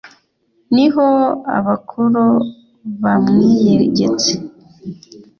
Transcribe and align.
niho 0.75 1.07
abakuro 1.57 2.23
bamwiyegetse 3.03 4.33